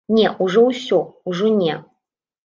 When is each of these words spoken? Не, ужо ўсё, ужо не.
Не, 0.17 0.23
ужо 0.43 0.61
ўсё, 0.69 0.99
ужо 1.31 1.51
не. 1.59 1.75